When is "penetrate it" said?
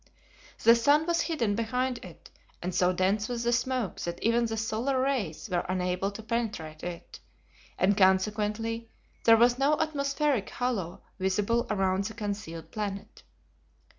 6.23-7.19